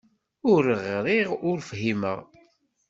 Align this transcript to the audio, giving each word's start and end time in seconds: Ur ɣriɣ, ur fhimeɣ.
Ur 0.51 0.63
ɣriɣ, 0.85 1.29
ur 1.49 1.57
fhimeɣ. 1.69 2.19